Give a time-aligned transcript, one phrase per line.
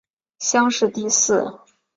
[0.39, 1.59] 乡试第四。